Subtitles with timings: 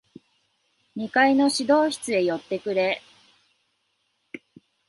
[0.95, 3.03] 二階の指導室へ寄ってくれ。